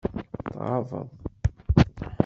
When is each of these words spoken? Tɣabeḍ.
Tɣabeḍ. 0.47 1.09